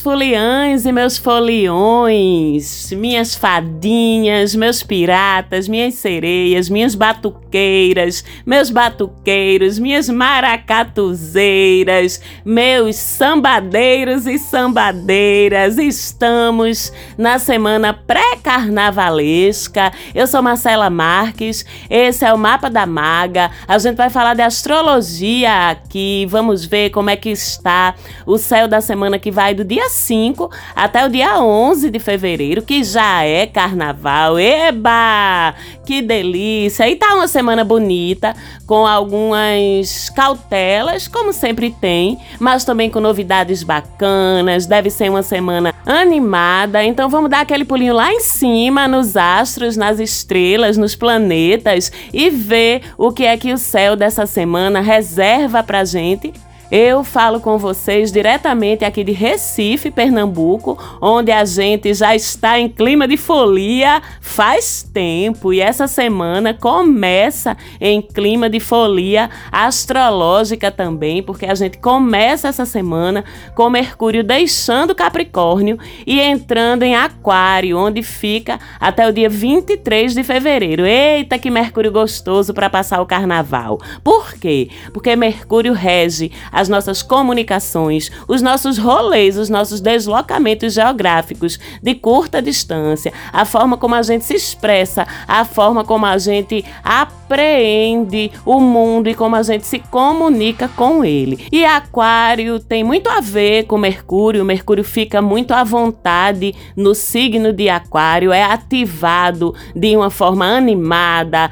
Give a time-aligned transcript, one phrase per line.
[0.00, 9.78] Meus foliães e meus foliões, minhas fadinhas, meus piratas, minhas sereias, minhas batuqueiras, meus batuqueiros,
[9.78, 19.92] minhas maracatuzeiras, meus sambadeiros e sambadeiras, estamos na semana pré-carnavalesca.
[20.14, 23.50] Eu sou Marcela Marques, esse é o Mapa da Maga.
[23.68, 27.94] A gente vai falar de astrologia aqui, vamos ver como é que está
[28.24, 32.62] o céu da semana que vai do dia 5 até o dia 11 de fevereiro,
[32.62, 34.38] que já é carnaval.
[34.38, 35.54] Eba!
[35.84, 36.88] Que delícia!
[36.88, 38.34] E tá uma semana bonita,
[38.66, 44.66] com algumas cautelas, como sempre tem, mas também com novidades bacanas.
[44.66, 46.84] Deve ser uma semana animada.
[46.84, 52.30] Então vamos dar aquele pulinho lá em cima, nos astros, nas estrelas, nos planetas e
[52.30, 56.32] ver o que é que o céu dessa semana reserva pra gente
[56.70, 62.68] eu falo com vocês diretamente aqui de Recife, Pernambuco, onde a gente já está em
[62.68, 71.22] clima de folia faz tempo e essa semana começa em clima de folia astrológica também,
[71.22, 73.24] porque a gente começa essa semana
[73.56, 80.22] com Mercúrio deixando Capricórnio e entrando em Aquário, onde fica até o dia 23 de
[80.22, 80.86] fevereiro.
[80.86, 83.80] Eita, que Mercúrio gostoso para passar o carnaval.
[84.04, 84.68] Por quê?
[84.92, 91.94] Porque Mercúrio rege a as nossas comunicações, os nossos rolês, os nossos deslocamentos geográficos de
[91.94, 98.30] curta distância, a forma como a gente se expressa, a forma como a gente apreende
[98.44, 101.46] o mundo e como a gente se comunica com ele.
[101.50, 107.54] E Aquário tem muito a ver com Mercúrio, Mercúrio fica muito à vontade no signo
[107.54, 111.50] de Aquário, é ativado de uma forma animada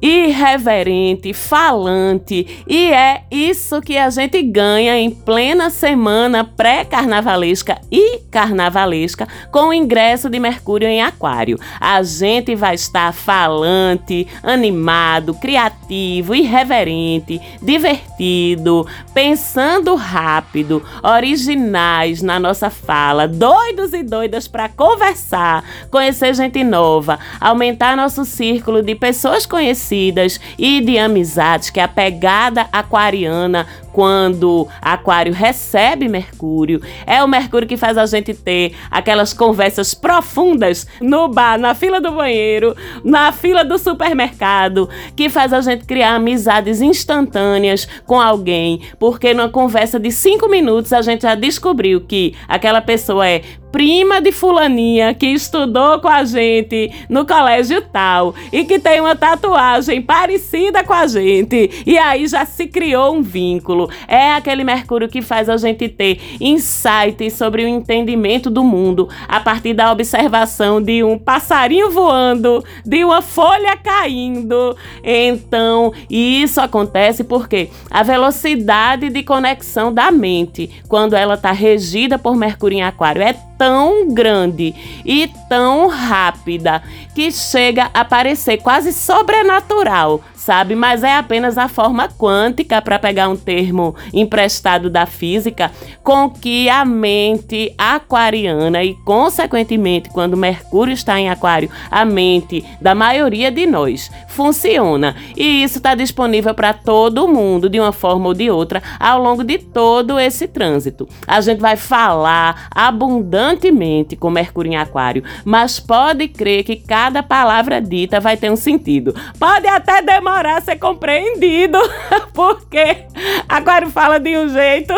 [0.00, 9.26] irreverente, falante, e é isso que a gente ganha em plena semana pré-carnavalesca e carnavalesca
[9.50, 11.58] com o ingresso de Mercúrio em Aquário.
[11.80, 23.26] A gente vai estar falante, animado, criativo, irreverente, divertido, pensando rápido, originais na nossa fala,
[23.26, 30.38] doidos e doidas para conversar, conhecer gente nova, aumentar nosso círculo de pessoas conhecidas conhecidas
[30.58, 37.66] e de amizades, que é a pegada aquariana quando Aquário recebe Mercúrio, é o Mercúrio
[37.66, 43.32] que faz a gente ter aquelas conversas profundas no bar, na fila do banheiro, na
[43.32, 49.98] fila do supermercado, que faz a gente criar amizades instantâneas com alguém, porque numa conversa
[49.98, 55.26] de cinco minutos a gente já descobriu que aquela pessoa é prima de fulaninha que
[55.26, 61.06] estudou com a gente no colégio tal e que tem uma tatuagem parecida com a
[61.06, 63.90] gente e aí já se criou um vínculo.
[64.06, 69.40] É aquele Mercúrio que faz a gente ter insights sobre o entendimento do mundo a
[69.40, 74.76] partir da observação de um passarinho voando, de uma folha caindo.
[75.02, 82.36] Então, isso acontece porque a velocidade de conexão da mente, quando ela está regida por
[82.36, 84.74] Mercúrio em Aquário, é tão grande
[85.04, 86.82] e tão rápida
[87.14, 90.74] que chega a parecer quase sobrenatural, sabe?
[90.74, 95.70] Mas é apenas a forma quântica, para pegar um termo emprestado da física,
[96.02, 102.94] com que a mente aquariana e, consequentemente, quando Mercúrio está em Aquário, a mente da
[102.94, 105.14] maioria de nós funciona.
[105.36, 109.44] E isso está disponível para todo mundo, de uma forma ou de outra, ao longo
[109.44, 111.06] de todo esse trânsito.
[111.26, 117.82] A gente vai falar abundantemente com Mercúrio em Aquário, mas pode crer que cada palavra
[117.82, 119.14] dita vai ter um sentido.
[119.38, 121.78] Pode até demorar a ser compreendido,
[122.32, 123.06] porque
[123.48, 124.94] Aquário fala de um jeito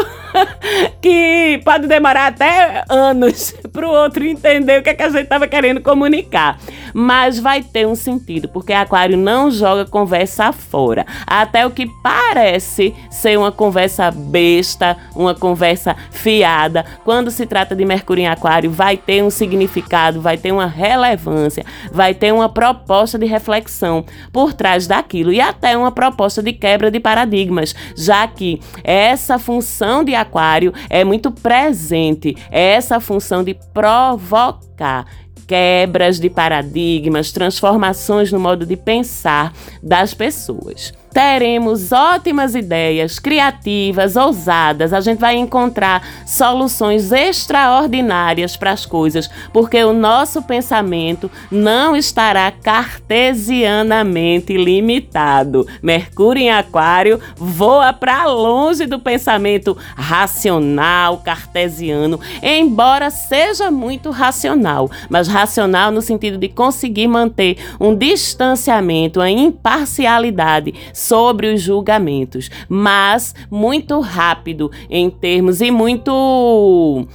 [1.01, 5.22] que pode demorar até anos para o outro entender o que, é que a gente
[5.22, 6.59] estava querendo comunicar.
[6.92, 11.07] Mas vai ter um sentido, porque Aquário não joga conversa fora.
[11.27, 17.84] Até o que parece ser uma conversa besta, uma conversa fiada, quando se trata de
[17.84, 23.19] Mercúrio em Aquário, vai ter um significado, vai ter uma relevância, vai ter uma proposta
[23.19, 28.60] de reflexão por trás daquilo e até uma proposta de quebra de paradigmas, já que
[28.84, 35.07] essa função de Aquário é muito presente, é essa função de provocar
[35.51, 39.53] quebras de paradigmas, transformações no modo de pensar
[39.83, 40.93] das pessoas.
[41.12, 44.92] Teremos ótimas ideias, criativas, ousadas.
[44.92, 52.51] A gente vai encontrar soluções extraordinárias para as coisas, porque o nosso pensamento não estará
[52.51, 55.66] cartesianamente limitado.
[55.83, 65.28] Mercúrio em Aquário voa para longe do pensamento racional, cartesiano, embora seja muito racional, mas
[65.28, 74.01] racional no sentido de conseguir manter um distanciamento, uma imparcialidade sobre os julgamentos, mas muito
[74.01, 77.07] rápido em termos e muito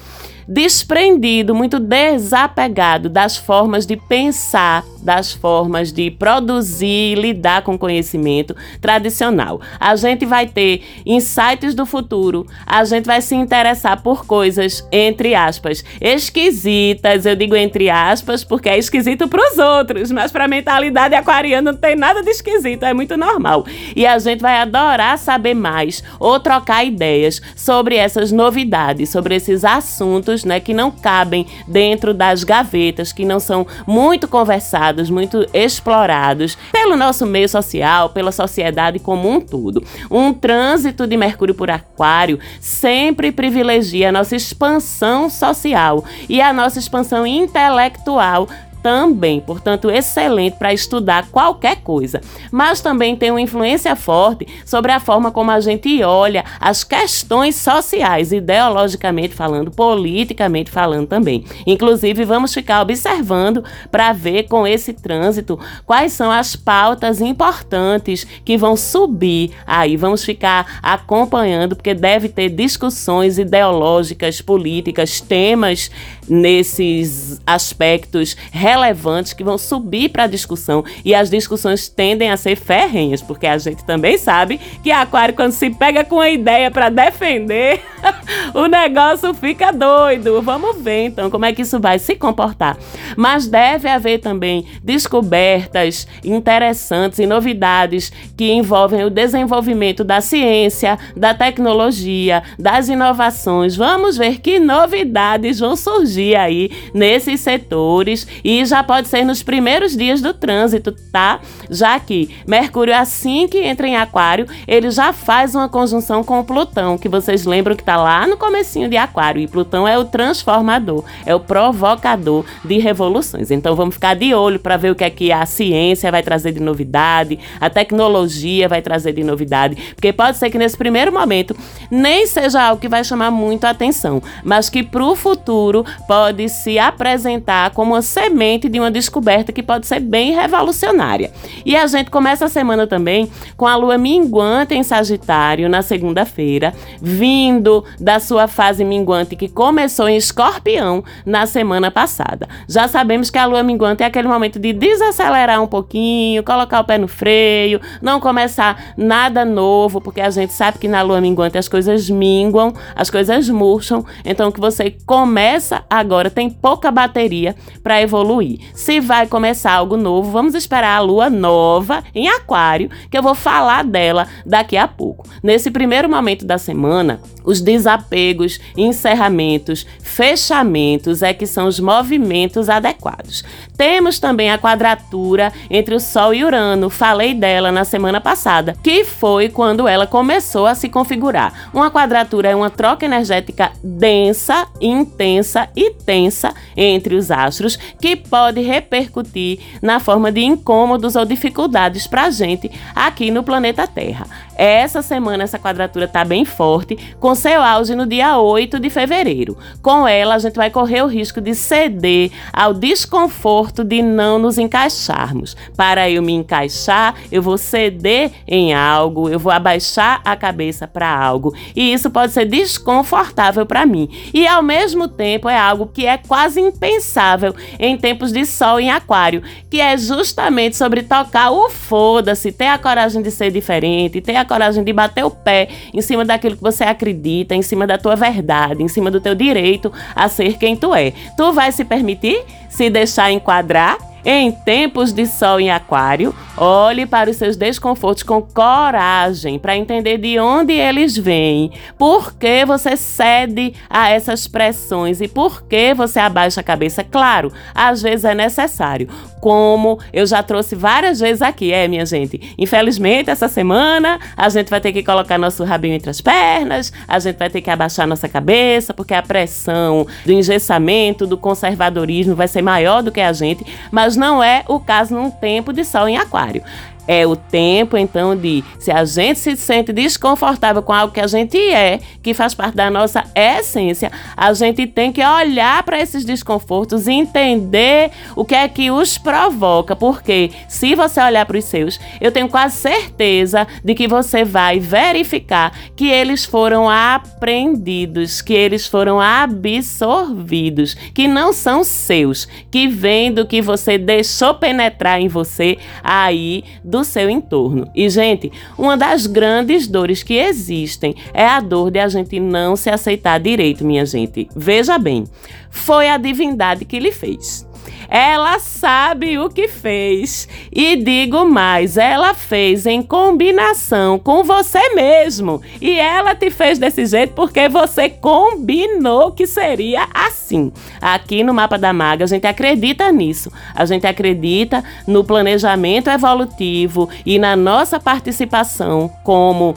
[0.48, 8.56] desprendido, muito desapegado das formas de pensar das formas de produzir e lidar com conhecimento
[8.81, 9.62] tradicional.
[9.80, 15.36] A gente vai ter insights do futuro, a gente vai se interessar por coisas, entre
[15.36, 17.25] aspas, esquisitas.
[17.25, 21.72] Eu digo entre aspas porque é esquisito para os outros, mas para a mentalidade aquariana
[21.72, 23.66] não tem nada de esquisito, é muito normal.
[23.96, 29.63] E a gente vai adorar saber mais ou trocar ideias sobre essas novidades, sobre esses
[29.63, 36.57] assuntos né, que não cabem dentro das gavetas, que não são muito conversados muito explorados
[36.71, 39.83] pelo nosso meio social, pela sociedade como um todo.
[40.09, 46.80] Um trânsito de Mercúrio por Aquário sempre privilegia a nossa expansão social e a nossa
[46.80, 48.47] expansão intelectual
[48.86, 52.22] também, portanto, excelente para estudar qualquer coisa,
[52.52, 57.56] mas também tem uma influência forte sobre a forma como a gente olha as questões
[57.56, 61.44] sociais, ideologicamente falando, politicamente falando também.
[61.66, 68.56] Inclusive, vamos ficar observando para ver com esse trânsito quais são as pautas importantes que
[68.56, 69.98] vão subir aí.
[69.98, 75.90] Vamos ficar acompanhando, porque deve ter discussões ideológicas, políticas, temas
[76.27, 82.56] nesses aspectos relevantes que vão subir para a discussão e as discussões tendem a ser
[82.56, 86.89] ferrenhas, porque a gente também sabe que Aquário, quando se pega com a ideia para
[86.89, 87.81] defender,
[88.54, 90.42] o negócio fica doido.
[90.42, 92.77] Vamos ver então como é que isso vai se comportar.
[93.16, 101.33] Mas deve haver também descobertas interessantes e novidades que envolvem o desenvolvimento da ciência, da
[101.33, 103.75] tecnologia, das inovações.
[103.75, 109.95] Vamos ver que novidades vão surgir aí nesses setores e já pode ser nos primeiros
[109.95, 111.39] dias do trânsito, tá?
[111.69, 116.97] Já que Mercúrio, assim que entra em Aquário, ele já faz uma conjunção com Plutão,
[116.97, 119.41] que vocês lembram que está lá no comecinho de Aquário.
[119.41, 123.51] E Plutão é o transformador, é o provocador de revoluções.
[123.51, 126.51] Então vamos ficar de olho para ver o que é que a ciência vai trazer
[126.51, 131.56] de novidade, a tecnologia vai trazer de novidade, porque pode ser que nesse primeiro momento
[131.89, 136.50] nem seja algo que vai chamar muito a atenção, mas que para o futuro pode
[136.50, 141.31] se apresentar como uma semente de uma descoberta que pode ser bem revolucionária.
[141.66, 146.74] E a gente começa a semana também com a lua minguante em Sagitário na segunda-feira,
[147.02, 152.48] vindo da sua fase minguante que começou em Escorpião na semana passada.
[152.68, 156.84] Já sabemos que a lua minguante é aquele momento de desacelerar um pouquinho, colocar o
[156.84, 161.58] pé no freio, não começar nada novo, porque a gente sabe que na lua minguante
[161.58, 164.06] as coisas minguam, as coisas murcham.
[164.24, 168.59] Então, que você começa agora tem pouca bateria para evoluir.
[168.74, 173.36] Se vai começar algo novo, vamos esperar a lua nova em Aquário, que eu vou
[173.36, 175.27] falar dela daqui a pouco.
[175.42, 183.43] Nesse primeiro momento da semana, os desapegos, encerramentos, fechamentos é que são os movimentos adequados.
[183.77, 189.03] Temos também a quadratura entre o Sol e Urano, falei dela na semana passada, que
[189.03, 191.70] foi quando ela começou a se configurar.
[191.74, 198.62] Uma quadratura é uma troca energética densa, intensa e tensa entre os astros, que pode
[198.62, 204.27] repercutir na forma de incômodos ou dificuldades para a gente aqui no planeta Terra.
[204.58, 209.58] Essa semana essa quadratura está bem forte, com seu auge no dia 8 de fevereiro.
[209.82, 214.58] Com ela, a gente vai correr o risco de ceder ao desconforto de não nos
[214.58, 215.58] encaixarmos.
[215.75, 221.13] Para eu me encaixar, eu vou ceder em algo, eu vou abaixar a cabeça para
[221.13, 224.10] algo, e isso pode ser desconfortável para mim.
[224.34, 228.91] E ao mesmo tempo é algo que é quase impensável em tempos de sol em
[228.91, 234.36] aquário, que é justamente sobre tocar o foda-se, ter a coragem de ser diferente, ter
[234.36, 237.98] a coragem de bater o pé em cima daquilo que você acredita, em cima da
[237.98, 241.12] tua verdade, em cima do teu direito a ser quem tu é.
[241.36, 247.29] Tu vai se permitir se deixar enquadrar Em tempos de sol em aquário, olhe para
[247.29, 253.74] os seus desconfortos com coragem para entender de onde eles vêm, por que você cede
[253.88, 257.03] a essas pressões e por que você abaixa a cabeça.
[257.03, 259.08] Claro, às vezes é necessário,
[259.39, 262.55] como eu já trouxe várias vezes aqui, é, minha gente.
[262.58, 267.20] Infelizmente, essa semana a gente vai ter que colocar nosso rabinho entre as pernas, a
[267.20, 272.48] gente vai ter que abaixar nossa cabeça, porque a pressão do engessamento, do conservadorismo vai
[272.48, 276.07] ser maior do que a gente, mas não é o caso num tempo de sol
[276.07, 276.63] em aquário.
[277.07, 281.27] É o tempo, então, de se a gente se sente desconfortável com algo que a
[281.27, 286.25] gente é, que faz parte da nossa essência, a gente tem que olhar para esses
[286.25, 289.95] desconfortos e entender o que é que os provoca.
[289.95, 294.79] Porque se você olhar para os seus, eu tenho quase certeza de que você vai
[294.79, 303.31] verificar que eles foram aprendidos, que eles foram absorvidos, que não são seus, que vem
[303.31, 307.90] do que você deixou penetrar em você aí do seu entorno.
[307.94, 312.75] E, gente, uma das grandes dores que existem é a dor de a gente não
[312.75, 314.48] se aceitar direito, minha gente.
[314.56, 315.25] Veja bem,
[315.70, 317.68] foi a divindade que lhe fez.
[318.09, 320.47] Ela sabe o que fez.
[320.71, 325.62] E digo mais, ela fez em combinação com você mesmo.
[325.81, 330.71] E ela te fez desse jeito porque você combinou que seria assim.
[331.01, 333.51] Aqui no Mapa da Maga, a gente acredita nisso.
[333.74, 339.75] A gente acredita no planejamento evolutivo e na nossa participação como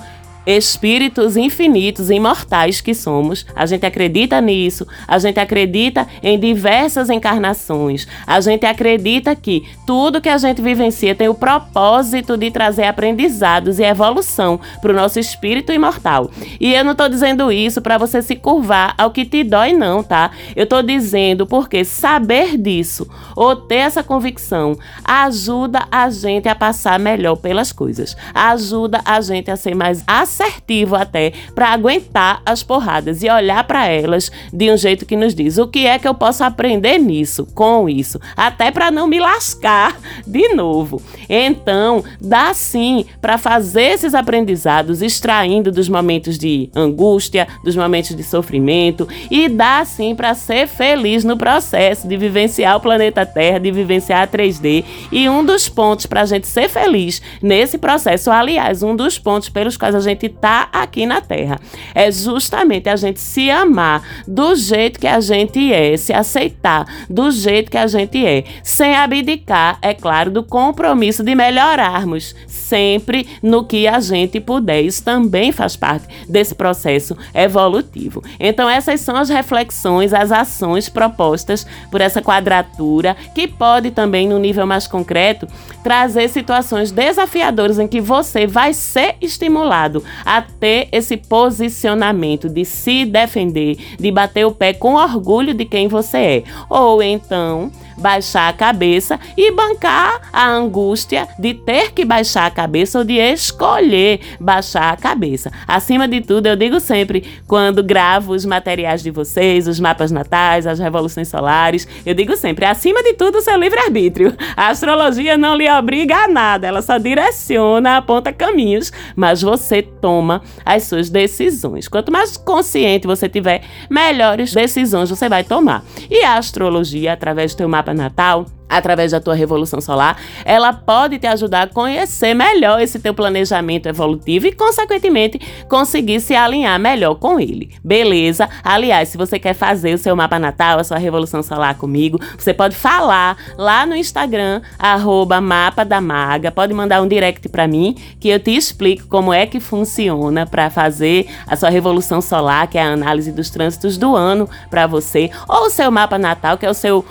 [0.48, 3.44] espíritos infinitos, imortais que somos.
[3.54, 10.22] A gente acredita nisso, a gente acredita em diversas encarnações, a gente acredita que tudo
[10.22, 15.18] que a gente vivencia tem o propósito de trazer aprendizados e evolução para o nosso
[15.18, 16.30] espírito imortal.
[16.58, 20.02] E eu não estou dizendo isso para você se curvar ao que te dói, não,
[20.02, 20.30] tá?
[20.56, 26.98] Eu estou dizendo porque saber disso ou ter essa convicção ajuda a gente a passar
[26.98, 32.62] melhor pelas coisas, ajuda a gente a ser mais acessível assertivo até para aguentar as
[32.62, 36.06] porradas e olhar para elas de um jeito que nos diz o que é que
[36.06, 41.02] eu posso aprender nisso, com isso, até para não me lascar de novo.
[41.28, 48.22] Então, dá sim para fazer esses aprendizados extraindo dos momentos de angústia, dos momentos de
[48.22, 53.70] sofrimento e dá sim para ser feliz no processo de vivenciar o planeta Terra, de
[53.70, 54.84] vivenciar a 3D.
[55.10, 59.48] E um dos pontos para a gente ser feliz nesse processo, aliás, um dos pontos
[59.48, 61.58] pelos quais a gente está aqui na Terra.
[61.94, 67.30] É justamente a gente se amar do jeito que a gente é, se aceitar do
[67.30, 73.64] jeito que a gente é, sem abdicar, é claro, do compromisso de melhorarmos sempre no
[73.64, 74.82] que a gente puder.
[74.82, 78.22] Isso também faz parte desse processo evolutivo.
[78.38, 84.38] Então, essas são as reflexões, as ações propostas por essa quadratura, que pode também, no
[84.38, 85.46] nível mais concreto,
[85.82, 93.04] trazer situações desafiadoras em que você vai ser estimulado a ter esse posicionamento de se
[93.04, 96.42] defender, de bater o pé com orgulho de quem você é.
[96.68, 102.98] Ou então baixar a cabeça e bancar a angústia de ter que baixar a cabeça
[102.98, 105.50] ou de escolher baixar a cabeça.
[105.66, 110.66] Acima de tudo, eu digo sempre, quando gravo os materiais de vocês, os mapas natais,
[110.66, 114.34] as revoluções solares, eu digo sempre, acima de tudo, seu livre-arbítrio.
[114.56, 120.42] A astrologia não lhe obriga a nada, ela só direciona, aponta caminhos, mas você toma
[120.64, 121.88] as suas decisões.
[121.88, 125.84] Quanto mais consciente você tiver, melhores decisões você vai tomar.
[126.10, 131.18] E a astrologia, através do teu mapa natal, através da tua revolução solar, ela pode
[131.18, 137.14] te ajudar a conhecer melhor esse teu planejamento evolutivo e, consequentemente, conseguir se alinhar melhor
[137.14, 137.70] com ele.
[137.82, 138.48] Beleza?
[138.62, 142.52] Aliás, se você quer fazer o seu mapa natal, a sua revolução solar comigo, você
[142.52, 147.96] pode falar lá no Instagram, arroba mapa da maga, pode mandar um direct para mim
[148.20, 152.76] que eu te explico como é que funciona para fazer a sua revolução solar, que
[152.76, 156.66] é a análise dos trânsitos do ano para você, ou o seu mapa natal, que
[156.66, 157.04] é o seu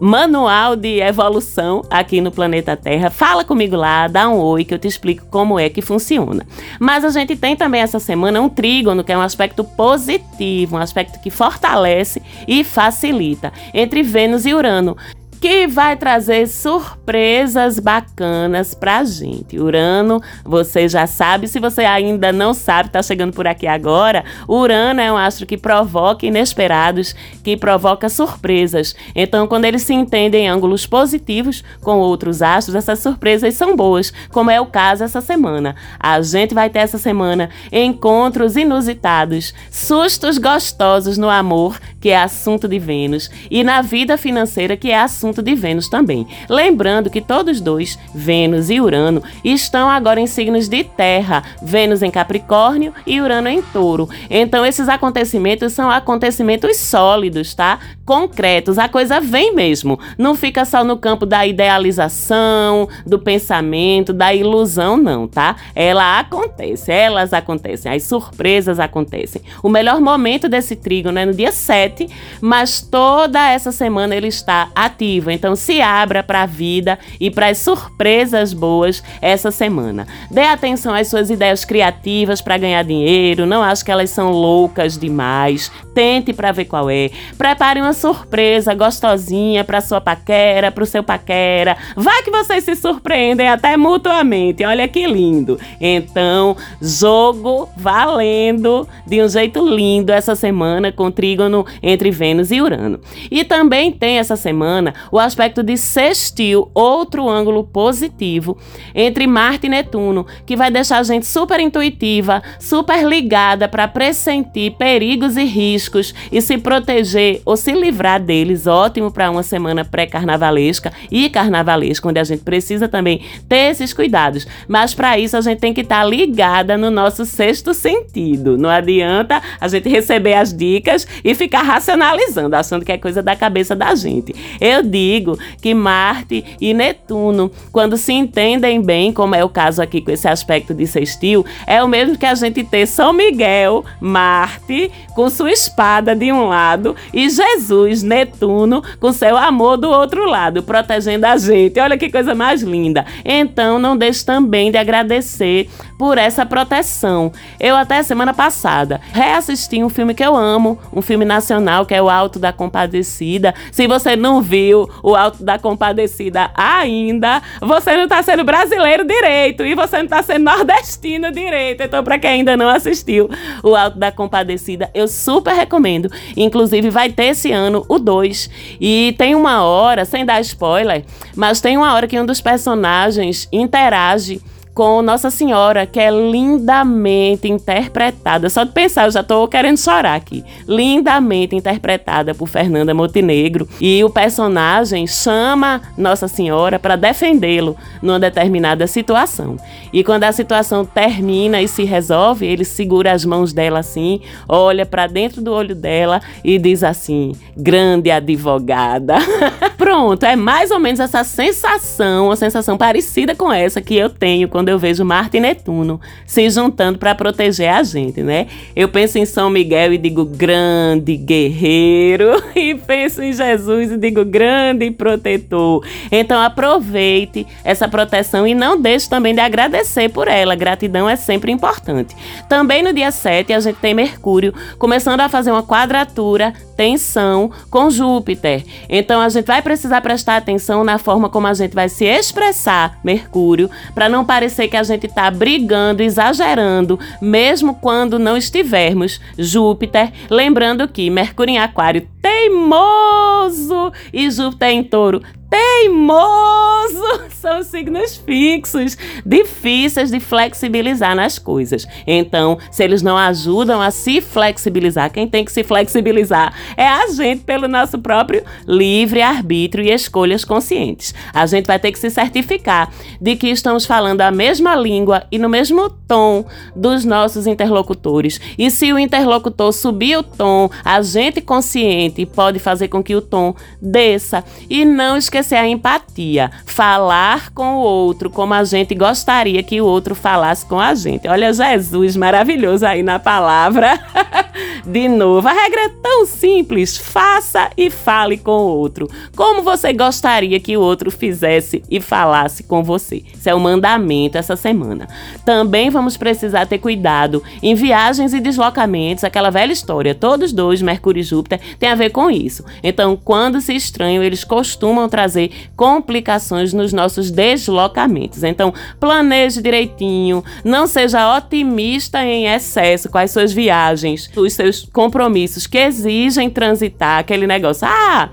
[0.00, 3.10] manual de evolução aqui no planeta Terra.
[3.10, 6.46] Fala comigo lá, dá um oi que eu te explico como é que funciona.
[6.78, 10.80] Mas a gente tem também essa semana um trígono, que é um aspecto positivo, um
[10.80, 14.96] aspecto que fortalece e facilita entre Vênus e Urano
[15.44, 19.60] que vai trazer surpresas bacanas pra gente.
[19.60, 25.02] Urano, você já sabe, se você ainda não sabe, tá chegando por aqui agora, Urano
[25.02, 28.96] é um astro que provoca inesperados, que provoca surpresas.
[29.14, 34.14] Então, quando eles se entendem em ângulos positivos com outros astros, essas surpresas são boas,
[34.32, 35.76] como é o caso essa semana.
[36.00, 42.66] A gente vai ter essa semana encontros inusitados, sustos gostosos no amor, que é assunto
[42.66, 46.26] de Vênus, e na vida financeira, que é assunto de Vênus também.
[46.48, 52.10] Lembrando que todos dois, Vênus e Urano, estão agora em signos de terra, Vênus em
[52.10, 54.08] Capricórnio e Urano em Touro.
[54.30, 57.78] Então esses acontecimentos são acontecimentos sólidos, tá?
[58.04, 59.98] Concretos, a coisa vem mesmo.
[60.18, 65.56] Não fica só no campo da idealização, do pensamento, da ilusão, não, tá?
[65.74, 69.42] Ela acontece, elas acontecem, as surpresas acontecem.
[69.62, 72.08] O melhor momento desse trígono é no dia 7,
[72.40, 75.13] mas toda essa semana ele está ativo.
[75.30, 80.06] Então se abra para a vida e para as surpresas boas essa semana.
[80.30, 84.98] Dê atenção às suas ideias criativas para ganhar dinheiro, não acho que elas são loucas
[84.98, 85.70] demais.
[85.94, 87.10] Tente para ver qual é.
[87.38, 91.76] Prepare uma surpresa gostosinha para sua paquera, para o seu paquera.
[91.96, 94.64] Vai que vocês se surpreendem até mutuamente.
[94.64, 95.58] Olha que lindo.
[95.80, 103.00] Então, jogo valendo de um jeito lindo essa semana com trígono entre Vênus e Urano.
[103.30, 108.56] E também tem essa semana o aspecto de sextil, outro ângulo positivo
[108.94, 114.72] entre Marte e Netuno, que vai deixar a gente super intuitiva, super ligada para pressentir
[114.72, 118.66] perigos e riscos e se proteger ou se livrar deles.
[118.66, 124.46] Ótimo para uma semana pré-carnavalesca e carnavalesca, onde a gente precisa também ter esses cuidados.
[124.68, 128.56] Mas para isso a gente tem que estar tá ligada no nosso sexto sentido.
[128.56, 133.36] Não adianta a gente receber as dicas e ficar racionalizando, achando que é coisa da
[133.36, 134.34] cabeça da gente.
[134.60, 140.00] Eu digo que Marte e Netuno, quando se entendem bem, como é o caso aqui
[140.00, 144.92] com esse aspecto de sextil, é o mesmo que a gente ter São Miguel, Marte,
[145.16, 150.62] com sua espada de um lado e Jesus, Netuno, com seu amor do outro lado,
[150.62, 151.80] protegendo a gente.
[151.80, 153.04] Olha que coisa mais linda.
[153.24, 157.32] Então, não deixe também de agradecer por essa proteção.
[157.58, 162.02] Eu até semana passada reassisti um filme que eu amo, um filme nacional que é
[162.02, 163.54] O Alto da Compadecida.
[163.72, 169.64] Se você não viu O Alto da Compadecida ainda, você não está sendo brasileiro direito
[169.64, 171.82] e você não está sendo nordestino direito.
[171.82, 173.28] Então, para quem ainda não assistiu
[173.62, 176.10] O Alto da Compadecida, eu super recomendo.
[176.36, 178.50] Inclusive, vai ter esse ano o 2.
[178.80, 183.48] E tem uma hora, sem dar spoiler, mas tem uma hora que um dos personagens
[183.52, 184.40] interage
[184.74, 188.50] com Nossa Senhora, que é lindamente interpretada.
[188.50, 190.44] Só de pensar, eu já estou querendo chorar aqui.
[190.66, 193.68] Lindamente interpretada por Fernanda Montenegro.
[193.80, 199.56] E o personagem chama Nossa Senhora para defendê-lo numa determinada situação.
[199.92, 204.84] E quando a situação termina e se resolve, ele segura as mãos dela assim, olha
[204.84, 209.14] para dentro do olho dela e diz assim: grande advogada.
[209.78, 214.48] Pronto, é mais ou menos essa sensação, uma sensação parecida com essa que eu tenho
[214.64, 218.46] quando eu vejo Marte e Netuno se juntando para proteger a gente, né?
[218.74, 224.24] Eu penso em São Miguel e digo grande guerreiro, e penso em Jesus e digo
[224.24, 225.86] grande protetor.
[226.10, 230.54] Então aproveite essa proteção e não deixe também de agradecer por ela.
[230.54, 232.16] Gratidão é sempre importante.
[232.48, 237.90] Também no dia 7 a gente tem Mercúrio começando a fazer uma quadratura tensão com
[237.90, 238.64] Júpiter.
[238.88, 242.98] Então a gente vai precisar prestar atenção na forma como a gente vai se expressar,
[243.04, 249.20] Mercúrio, para não parecer que a gente está brigando, exagerando, mesmo quando não estivermos.
[249.38, 255.20] Júpiter, lembrando que Mercúrio em Aquário teimoso e Júpiter em Touro
[255.54, 261.86] teimoso são signos fixos, difíceis de flexibilizar nas coisas.
[262.06, 267.06] Então, se eles não ajudam a se flexibilizar, quem tem que se flexibilizar é a
[267.08, 271.14] gente pelo nosso próprio livre arbítrio e escolhas conscientes.
[271.32, 275.38] A gente vai ter que se certificar de que estamos falando a mesma língua e
[275.38, 278.40] no mesmo tom dos nossos interlocutores.
[278.58, 283.20] E se o interlocutor subir o tom, a gente consciente pode fazer com que o
[283.22, 289.62] tom desça e não esquecer a empatia, falar com o outro como a gente gostaria
[289.62, 291.28] que o outro falasse com a gente.
[291.28, 293.98] Olha Jesus maravilhoso aí na palavra.
[294.86, 299.92] De novo, a regra é tão simples: faça e fale com o outro, como você
[299.92, 303.22] gostaria que o outro fizesse e falasse com você.
[303.32, 305.08] Isso é o um mandamento essa semana.
[305.44, 311.20] Também vamos precisar ter cuidado em viagens e deslocamentos, aquela velha história, todos dois, Mercúrio
[311.20, 312.64] e Júpiter, tem a ver com isso.
[312.82, 318.42] Então, quando se estranham, eles costumam trazer complicações nos nossos deslocamentos.
[318.42, 325.66] Então, planeje direitinho, não seja otimista em excesso com as suas viagens os seus compromissos
[325.66, 327.86] que exigem transitar aquele negócio.
[327.86, 328.28] Ah,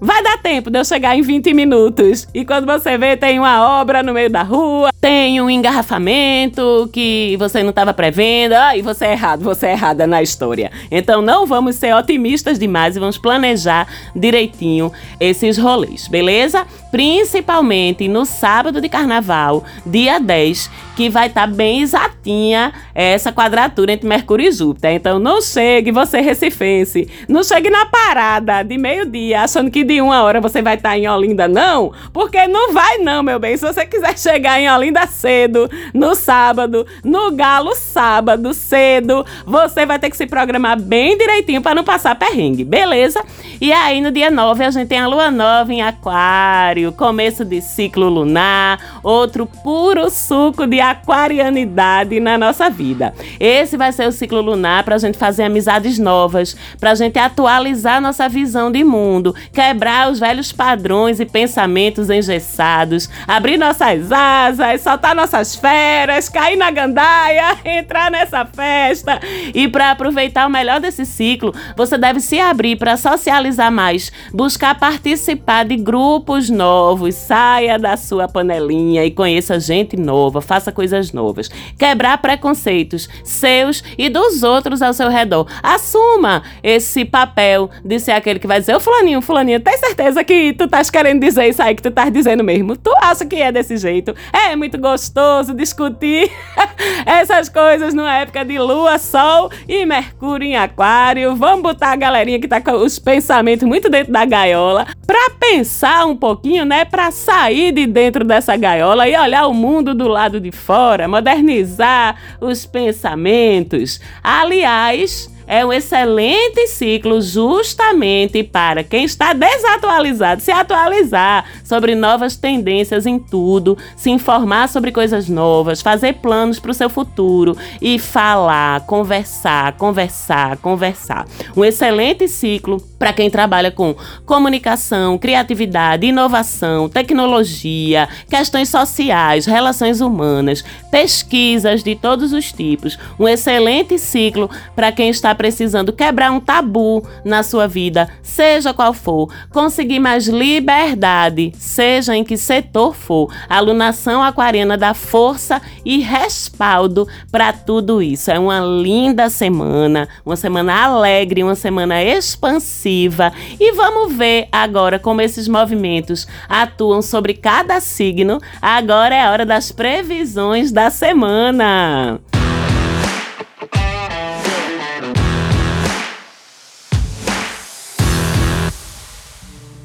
[0.00, 2.28] vai dar tempo de eu chegar em 20 minutos.
[2.34, 7.36] E quando você vê, tem uma obra no meio da rua, tem um engarrafamento que
[7.38, 8.52] você não estava prevendo.
[8.52, 10.70] Ah, e você é errado, você é errada na história.
[10.90, 16.66] Então não vamos ser otimistas demais e vamos planejar direitinho esses rolês, beleza?
[16.90, 23.92] Principalmente no sábado de carnaval, dia 10, que vai estar tá bem exatinha essa quadratura
[23.92, 24.92] entre Mercúrio e Júpiter.
[24.92, 30.22] Então não chegue, você recifense, não chegue na parada de meio-dia achando que de uma
[30.22, 33.56] hora você vai estar tá em Olinda, não, porque não vai não, meu bem.
[33.56, 39.98] Se você quiser chegar em Olinda cedo, no sábado, no galo sábado cedo, você vai
[39.98, 43.22] ter que se programar bem direitinho para não passar perrengue, beleza?
[43.60, 47.60] E aí no dia 9 a gente tem a lua nova em Aquário, começo de
[47.60, 53.14] ciclo lunar, outro puro suco de aquarianidade na nossa vida.
[53.38, 57.18] Esse vai ser o ciclo lunar para a gente fazer amizades novas, para a gente
[57.18, 64.80] atualizar nossa visão de mundo, quebrar os velhos padrões e pensamentos engessados, abrir nossas asas,
[64.80, 69.20] soltar nossas feras, cair na gandaia, entrar nessa festa.
[69.54, 74.78] E para aproveitar o melhor desse ciclo, você deve se abrir para socializar mais, buscar
[74.78, 81.48] participar de grupos novos, saia da sua panelinha e conheça gente nova, faça coisas novas,
[81.78, 85.46] quebrar preconceitos seus e dos outros ao seu redor.
[85.62, 90.52] Assuma esse papel de ser aquele que vai dizer: Ô Fulaninho, Fulaninha, tem certeza que
[90.52, 92.76] tu estás querendo dizer isso aí que tu estás dizendo mesmo?
[92.76, 94.14] Tu acha que é desse jeito?
[94.32, 96.30] É muito gostoso discutir
[97.06, 101.34] essas coisas numa época de lua, sol e mercúrio em aquário.
[101.36, 106.06] Vamos botar a galerinha que tá com os pensamentos muito dentro da gaiola pra pensar
[106.06, 106.84] um pouquinho, né?
[106.84, 112.16] Pra sair de dentro dessa gaiola e olhar o mundo do lado de fora, modernizar
[112.40, 114.00] os pensamentos.
[114.22, 123.06] Aliás, é um excelente ciclo justamente para quem está desatualizado se atualizar sobre novas tendências
[123.06, 128.80] em tudo, se informar sobre coisas novas, fazer planos para o seu futuro e falar,
[128.86, 131.26] conversar, conversar, conversar.
[131.56, 140.64] Um excelente ciclo para quem trabalha com comunicação, criatividade, inovação, tecnologia, questões sociais, relações humanas,
[140.90, 142.98] pesquisas de todos os tipos.
[143.18, 148.92] Um excelente ciclo para quem está precisando quebrar um tabu na sua vida, seja qual
[148.92, 153.32] for, conseguir mais liberdade, seja em que setor for.
[153.48, 158.30] A alunação aquariana dá força e respaldo para tudo isso.
[158.30, 163.32] É uma linda semana, uma semana alegre, uma semana expansiva.
[163.58, 168.40] E vamos ver agora como esses movimentos atuam sobre cada signo.
[168.60, 172.20] Agora é a hora das previsões da semana.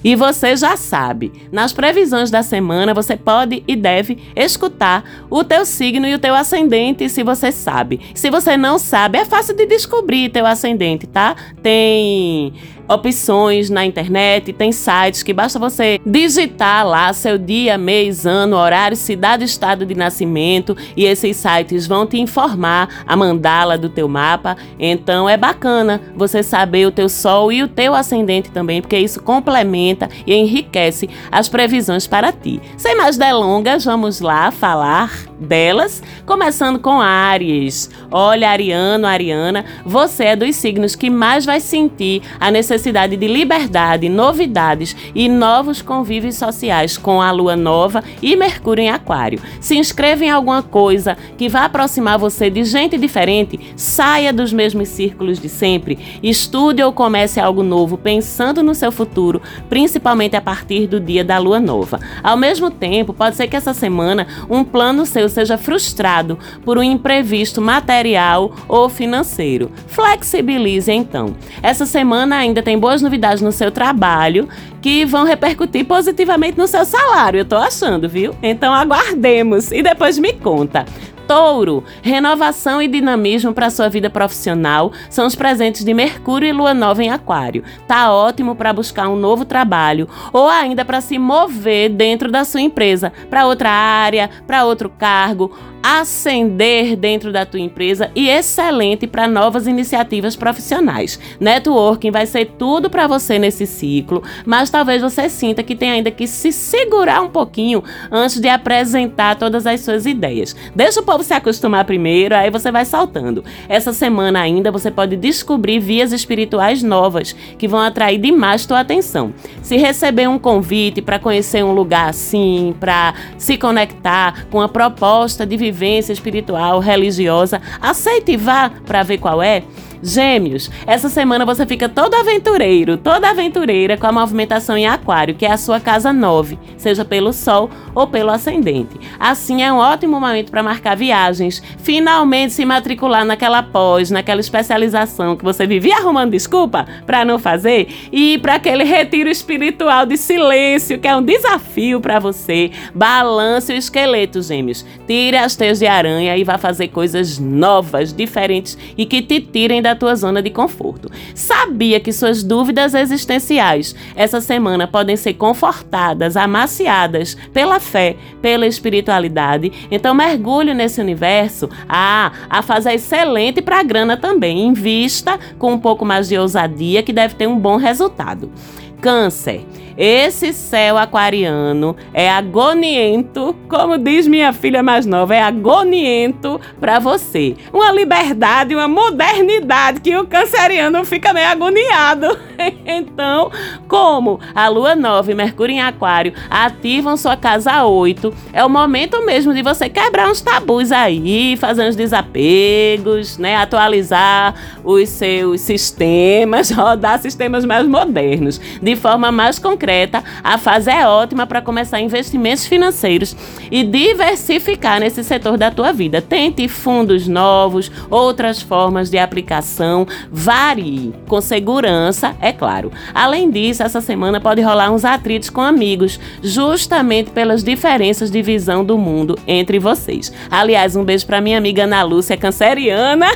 [0.04, 5.66] E você já sabe, nas previsões da semana você pode e deve escutar o teu
[5.66, 8.00] signo e o teu ascendente, se você sabe.
[8.14, 11.36] Se você não sabe, é fácil de descobrir teu ascendente, tá?
[11.62, 12.54] Tem
[12.90, 18.98] opções na internet, tem sites que basta você digitar lá seu dia, mês, ano, horário,
[18.98, 24.58] cidade, estado de nascimento e esses sites vão te informar a mandala do teu mapa.
[24.80, 29.22] Então é bacana você saber o teu sol e o teu ascendente também, porque isso
[29.22, 32.60] complementa e enriquece as previsões para ti.
[32.76, 37.90] Sem mais delongas, vamos lá falar delas, começando com Aries.
[38.12, 44.10] Olha, Ariano, Ariana, você é dos signos que mais vai sentir a necessidade de liberdade,
[44.10, 49.42] novidades e novos convívios sociais com a lua nova e Mercúrio em Aquário.
[49.62, 54.90] Se inscreva em alguma coisa que vá aproximar você de gente diferente, saia dos mesmos
[54.90, 60.88] círculos de sempre, estude ou comece algo novo pensando no seu futuro, principalmente a partir
[60.88, 62.00] do dia da lua nova.
[62.22, 66.84] Ao mesmo tempo, pode ser que essa semana um plano seu seja frustrado por um
[66.84, 69.72] imprevisto material ou financeiro.
[69.88, 71.36] Flexibilize então.
[71.62, 74.48] Essa semana ainda tem boas novidades no seu trabalho
[74.82, 78.34] que vão repercutir positivamente no seu salário, eu tô achando, viu?
[78.42, 80.86] Então aguardemos e depois me conta.
[81.30, 86.74] Touro, renovação e dinamismo para sua vida profissional são os presentes de Mercúrio e Lua
[86.74, 87.64] Nova em Aquário.
[87.88, 92.62] Tá ótimo para buscar um novo trabalho ou ainda para se mover dentro da sua
[92.62, 99.28] empresa para outra área, para outro cargo ascender dentro da tua empresa e excelente para
[99.28, 101.20] novas iniciativas profissionais.
[101.40, 106.12] Networking vai ser tudo para você nesse ciclo, mas talvez você sinta que tem ainda
[106.12, 110.56] que se segurar um pouquinho antes de apresentar todas as suas ideias.
[110.76, 113.44] Deixa o povo se acostumar primeiro, aí você vai saltando.
[113.68, 119.34] Essa semana ainda você pode descobrir vias espirituais novas que vão atrair demais tua atenção.
[119.62, 125.46] Se receber um convite para conhecer um lugar assim, para se conectar com a proposta
[125.46, 129.64] de vivência espiritual, religiosa, aceite e vá para ver qual é.
[130.02, 135.46] Gêmeos, essa semana você fica todo aventureiro, toda aventureira com a movimentação em Aquário, que
[135.46, 138.98] é a sua casa 9, seja pelo Sol ou pelo ascendente.
[139.20, 145.36] Assim é um ótimo momento para marcar viagens, finalmente se matricular naquela pós, naquela especialização
[145.36, 150.16] que você vivia arrumando desculpa para não fazer e ir para aquele retiro espiritual de
[150.18, 152.72] silêncio, que é um desafio para você.
[152.96, 154.86] Balance o esqueleto, Gêmeos.
[155.06, 159.82] Tire as teias de aranha e vá fazer coisas novas, diferentes e que te tirem
[159.82, 161.10] da da tua zona de conforto.
[161.34, 169.72] Sabia que suas dúvidas existenciais essa semana podem ser confortadas, amaciadas pela fé, pela espiritualidade?
[169.90, 171.70] Então mergulhe nesse universo.
[171.88, 174.68] Ah, a fase é excelente para a grana também.
[174.68, 178.52] Invista com um pouco mais de ousadia que deve ter um bom resultado.
[179.02, 179.66] Câncer.
[180.02, 187.58] Esse céu aquariano é agoniento, como diz minha filha mais nova, é agoniento para você.
[187.74, 192.28] Uma liberdade, uma modernidade que o canceriano fica meio agoniado.
[192.88, 193.52] então,
[193.90, 199.26] como a lua nova e Mercúrio em Aquário ativam sua casa 8, é o momento
[199.26, 206.72] mesmo de você quebrar uns tabus aí, fazer uns desapegos, né, atualizar os seus sistemas,
[206.72, 212.66] rodar sistemas mais modernos, de forma mais concreta a fase é ótima para começar investimentos
[212.66, 213.36] financeiros
[213.70, 216.22] e diversificar nesse setor da tua vida.
[216.22, 222.92] Tente fundos novos, outras formas de aplicação, varie com segurança, é claro.
[223.14, 228.84] Além disso, essa semana pode rolar uns atritos com amigos, justamente pelas diferenças de visão
[228.84, 230.34] do mundo entre vocês.
[230.50, 233.28] Aliás, um beijo para minha amiga Ana Lúcia, canceriana.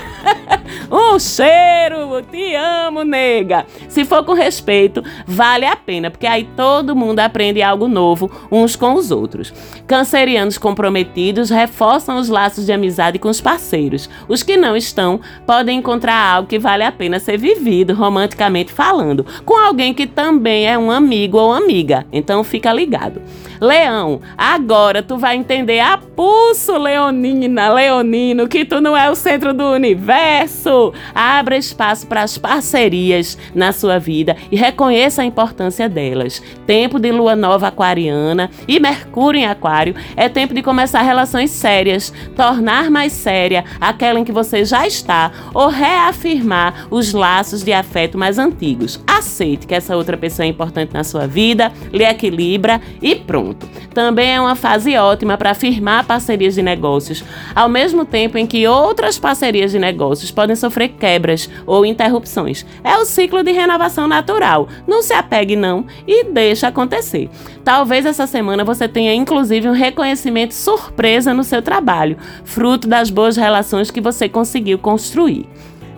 [0.92, 3.66] um cheiro, te amo, nega.
[3.88, 5.04] Se for com respeito,
[5.44, 9.54] vale a pena, porque aí todo mundo aprende algo novo uns com os outros.
[9.86, 14.10] Cancerianos comprometidos reforçam os laços de amizade com os parceiros.
[14.30, 19.26] Os que não estão podem encontrar algo que vale a pena ser vivido, romanticamente falando,
[19.44, 22.06] com alguém que também é um amigo ou amiga.
[22.10, 23.22] Então fica ligado.
[23.64, 29.54] Leão, agora tu vai entender a pulso, Leonina, Leonino, que tu não é o centro
[29.54, 30.94] do universo.
[31.16, 36.42] Abra espaço para as parcerias na sua vida e reconheça a importância delas.
[36.68, 42.14] Tempo de lua nova aquariana e Mercúrio em Aquário é tempo de começar relações sérias,
[42.36, 48.18] tornar mais séria aquela em que você já está ou reafirmar os laços de afeto
[48.18, 49.02] mais antigos.
[49.08, 53.68] Aceite que essa outra pessoa é importante na sua vida, lhe equilibra e pronto.
[53.94, 57.24] Também é uma fase ótima para firmar parcerias de negócios,
[57.56, 62.66] ao mesmo tempo em que outras parcerias de negócios podem sofrer quebras ou interrupções.
[62.84, 64.68] É o ciclo de renovação natural.
[64.88, 67.30] Não se apegue não e deixa acontecer.
[67.64, 73.36] Talvez essa semana você tenha inclusive um reconhecimento surpresa no seu trabalho, fruto das boas
[73.36, 75.48] relações que você conseguiu construir.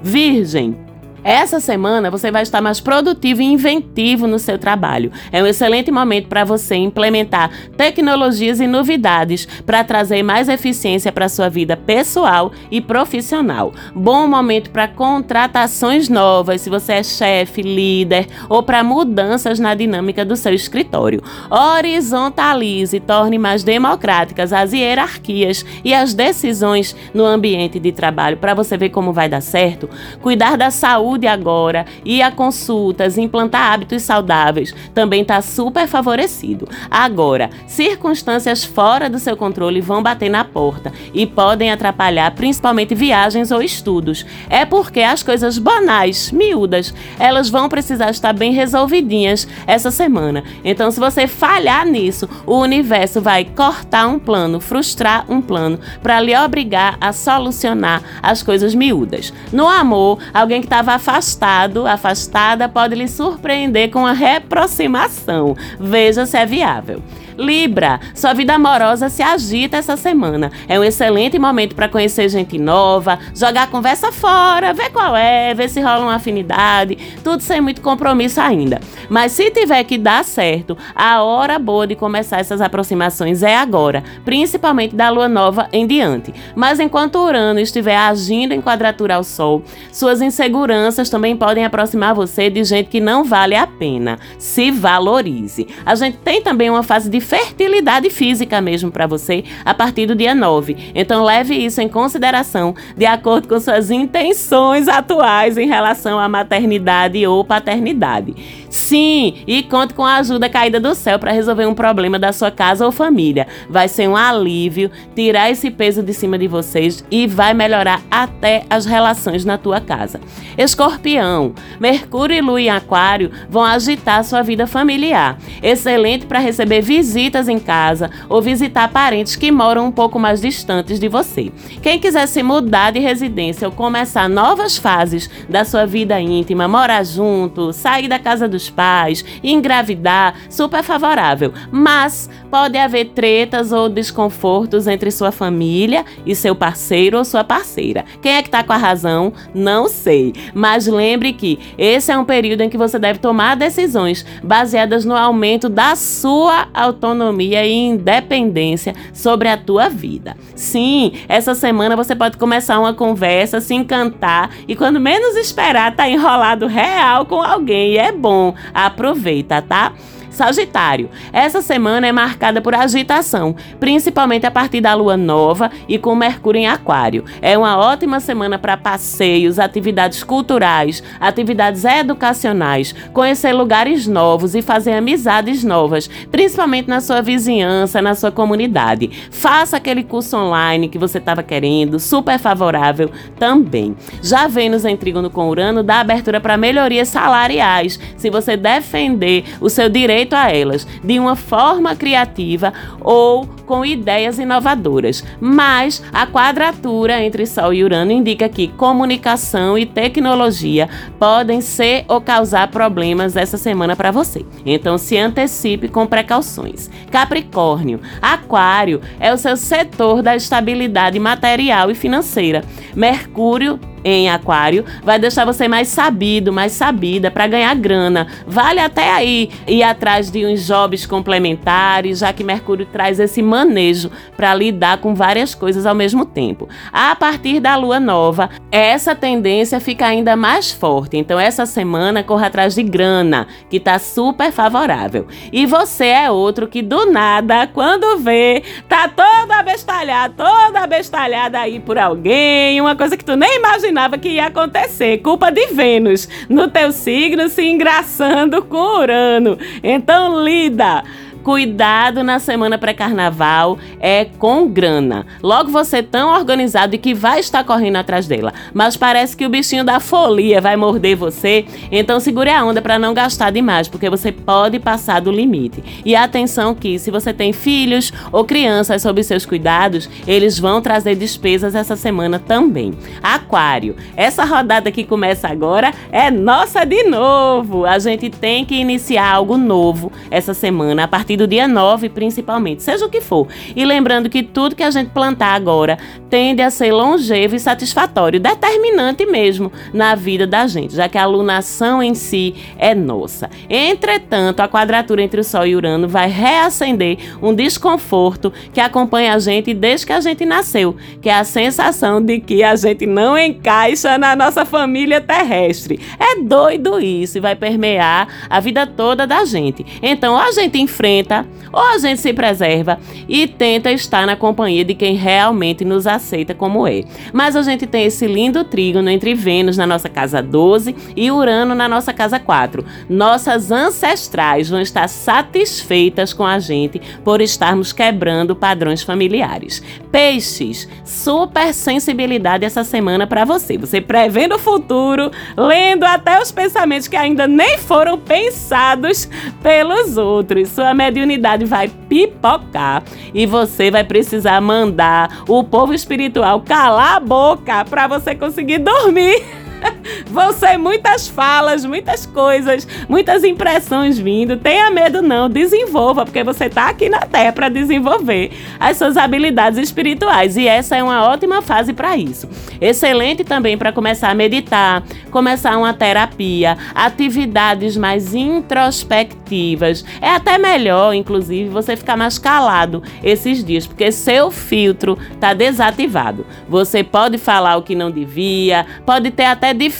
[0.01, 0.84] Virgem,
[1.25, 5.11] essa semana você vai estar mais produtivo e inventivo no seu trabalho.
[5.31, 11.27] É um excelente momento para você implementar tecnologias e novidades para trazer mais eficiência para
[11.27, 13.73] sua vida pessoal e profissional.
[13.95, 20.23] Bom momento para contratações novas, se você é chefe, líder ou para mudanças na dinâmica
[20.23, 21.23] do seu escritório.
[21.49, 28.53] Horizontalize e torne mais democráticas as hierarquias e as decisões no ambiente de trabalho para
[28.53, 29.89] você ver como vai dar certo.
[30.21, 36.67] Cuidar da saúde saúde agora, ir a consultas, implantar hábitos saudáveis, também está super favorecido.
[36.91, 43.51] Agora, circunstâncias fora do seu controle vão bater na porta e podem atrapalhar principalmente viagens
[43.51, 44.25] ou estudos.
[44.49, 50.43] É porque as coisas banais, miúdas, elas vão precisar estar bem resolvidinhas essa semana.
[50.63, 56.19] Então, se você falhar nisso, o universo vai cortar um plano, frustrar um plano para
[56.19, 59.31] lhe obrigar a solucionar as coisas miúdas.
[59.53, 65.55] No amor, alguém que estava afastado, afastada, pode lhe surpreender com a reaproximação.
[65.79, 67.01] Veja se é viável.
[67.37, 70.51] Libra, sua vida amorosa se agita essa semana.
[70.67, 75.69] É um excelente momento para conhecer gente nova, jogar conversa fora, ver qual é, ver
[75.69, 78.79] se rola uma afinidade, tudo sem muito compromisso ainda.
[79.09, 84.03] Mas se tiver que dar certo, a hora boa de começar essas aproximações é agora,
[84.23, 86.33] principalmente da lua nova em diante.
[86.55, 92.49] Mas enquanto Urano estiver agindo em quadratura ao Sol, suas inseguranças também podem aproximar você
[92.49, 94.19] de gente que não vale a pena.
[94.37, 95.67] Se valorize.
[95.85, 100.15] A gente tem também uma fase de fertilidade física mesmo para você a partir do
[100.15, 100.91] dia 9.
[100.93, 107.25] Então leve isso em consideração de acordo com suas intenções atuais em relação à maternidade
[107.25, 108.35] ou paternidade.
[108.69, 112.51] Sim, e conte com a ajuda caída do céu para resolver um problema da sua
[112.51, 113.47] casa ou família.
[113.69, 118.63] Vai ser um alívio tirar esse peso de cima de vocês e vai melhorar até
[118.69, 120.19] as relações na tua casa.
[120.57, 125.37] Escorpião, Mercúrio e Lua em Aquário vão agitar sua vida familiar.
[125.63, 130.99] Excelente para receber visitas em casa ou visitar parentes que moram um pouco mais distantes
[130.99, 131.51] de você.
[131.81, 137.03] Quem quiser se mudar de residência ou começar novas fases da sua vida íntima, morar
[137.03, 141.53] junto, sair da casa dos pais, engravidar, super favorável.
[141.71, 148.05] Mas pode haver tretas ou desconfortos entre sua família e seu parceiro ou sua parceira.
[148.21, 149.33] Quem é que está com a razão?
[149.53, 150.33] Não sei.
[150.53, 155.15] Mas lembre que esse é um período em que você deve tomar decisões baseadas no
[155.15, 156.67] aumento da sua
[157.05, 160.35] autonomia e independência sobre a tua vida.
[160.55, 166.09] Sim, essa semana você pode começar uma conversa, se encantar e quando menos esperar, tá
[166.09, 167.93] enrolado real com alguém.
[167.93, 168.53] E é bom.
[168.73, 169.93] Aproveita, tá?
[170.35, 176.13] Sagitário, essa semana é marcada por agitação, principalmente a partir da lua nova e com
[176.13, 177.23] Mercúrio em Aquário.
[177.41, 184.95] É uma ótima semana para passeios, atividades culturais, atividades educacionais, conhecer lugares novos e fazer
[184.95, 189.09] amizades novas, principalmente na sua vizinhança, na sua comunidade.
[189.31, 193.95] Faça aquele curso online que você estava querendo, super favorável também.
[194.21, 197.97] Já Vênus em Trígono com Urano dá abertura para melhorias salariais.
[198.17, 204.39] Se você defender o seu direito a elas de uma forma criativa ou com ideias
[204.39, 205.23] inovadoras.
[205.39, 212.21] Mas a quadratura entre Sol e Urano indica que comunicação e tecnologia podem ser ou
[212.21, 214.45] causar problemas essa semana para você.
[214.65, 216.89] Então se antecipe com precauções.
[217.11, 222.63] Capricórnio, Aquário é o seu setor da estabilidade material e financeira.
[222.95, 228.27] Mercúrio em Aquário vai deixar você mais sabido, mais sabida para ganhar grana.
[228.45, 234.11] Vale até aí ir atrás de uns jobs complementares, já que Mercúrio traz esse manejo
[234.37, 236.69] para lidar com várias coisas ao mesmo tempo.
[236.93, 241.17] A partir da lua nova, essa tendência fica ainda mais forte.
[241.17, 245.25] Então, essa semana corra atrás de grana, que tá super favorável.
[245.51, 251.79] E você é outro que do nada, quando vê, tá todo abestalhado, toda abestalhada aí
[251.79, 255.19] por alguém, uma coisa que tu nem imagina imaginava que ia acontecer.
[255.19, 259.57] Culpa de Vênus no teu signo se engraçando com Urano.
[259.81, 261.01] Então lida.
[261.45, 265.27] Cuidado na semana pré-carnaval é com grana.
[265.43, 269.49] Logo você tão organizado e que vai estar correndo atrás dela, mas parece que o
[269.49, 274.09] bichinho da folia vai morder você, então segure a onda para não gastar demais, porque
[274.09, 275.83] você pode passar do limite.
[276.03, 281.13] E atenção que se você tem filhos ou crianças sob seus cuidados, eles vão trazer
[281.13, 282.91] despesas essa semana também.
[283.21, 287.85] Aquário, essa rodada que começa agora é nossa de novo.
[287.85, 292.09] A gente tem que iniciar algo novo essa semana a partir partir do dia 9,
[292.09, 293.47] principalmente, seja o que for.
[293.75, 295.97] E lembrando que tudo que a gente plantar agora
[296.29, 301.23] tende a ser longevo e satisfatório, determinante mesmo na vida da gente, já que a
[301.23, 303.49] alunação em si é nossa.
[303.69, 309.39] Entretanto, a quadratura entre o Sol e Urano vai reacender um desconforto que acompanha a
[309.39, 313.37] gente desde que a gente nasceu, que é a sensação de que a gente não
[313.37, 315.99] encaixa na nossa família terrestre.
[316.19, 319.85] É doido isso e vai permear a vida toda da gente.
[320.01, 321.24] Então, a gente enfrenta
[321.71, 326.53] ou a gente se preserva e tenta estar na companhia de quem realmente nos aceita
[326.53, 327.03] como é.
[327.33, 331.73] Mas a gente tem esse lindo trígono entre Vênus na nossa casa 12 e Urano
[331.73, 332.85] na nossa casa 4.
[333.09, 339.81] Nossas ancestrais vão estar satisfeitas com a gente por estarmos quebrando padrões familiares.
[340.11, 343.77] Peixes, super sensibilidade essa semana para você.
[343.77, 349.29] Você prevendo o futuro, lendo até os pensamentos que ainda nem foram pensados
[349.61, 350.69] pelos outros.
[350.69, 353.01] Sua mediunidade vai pipocar
[353.33, 359.41] e você vai precisar mandar o povo espiritual calar a boca para você conseguir dormir.
[360.27, 364.57] Vão ser muitas falas, muitas coisas, muitas impressões vindo.
[364.57, 369.79] Tenha medo não, desenvolva, porque você está aqui na Terra para desenvolver as suas habilidades
[369.79, 372.47] espirituais e essa é uma ótima fase para isso.
[372.79, 380.05] Excelente também para começar a meditar, começar uma terapia, atividades mais introspectivas.
[380.21, 386.45] É até melhor, inclusive, você ficar mais calado esses dias, porque seu filtro está desativado.
[386.69, 389.94] Você pode falar o que não devia, pode ter até dificuldade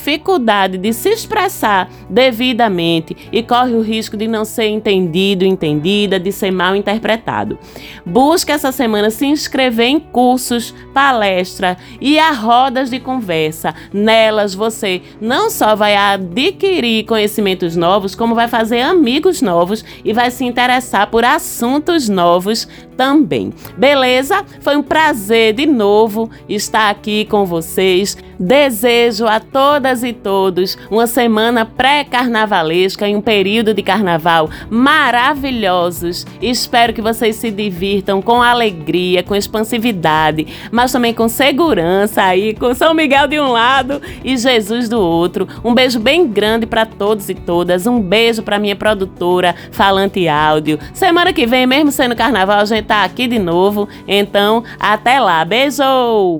[0.77, 6.51] de se expressar devidamente e corre o risco de não ser entendido, entendida, de ser
[6.51, 7.58] mal interpretado.
[8.05, 13.73] Busque essa semana se inscrever em cursos, palestra e a rodas de conversa.
[13.91, 20.31] Nelas você não só vai adquirir conhecimentos novos, como vai fazer amigos novos e vai
[20.31, 23.54] se interessar por assuntos novos também.
[23.77, 24.43] Beleza?
[24.62, 28.17] Foi um prazer de novo estar aqui com vocês.
[28.37, 36.25] Desejo a todas e todos uma semana pré-carnavalesca e um período de carnaval maravilhosos.
[36.41, 42.73] Espero que vocês se divirtam com alegria, com expansividade, mas também com segurança aí, com
[42.73, 45.48] São Miguel de um lado e Jesus do outro.
[45.63, 47.87] Um beijo bem grande para todos e todas.
[47.87, 50.79] Um beijo para minha produtora Falante Áudio.
[50.93, 53.90] Semana que vem, mesmo sendo carnaval, a gente tá aqui de novo.
[54.08, 55.44] Então, até lá.
[55.44, 56.40] Beijo!